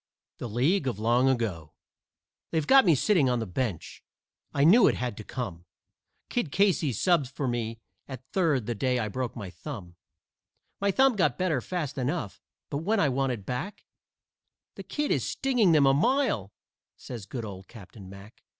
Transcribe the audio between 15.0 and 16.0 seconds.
is stinging them a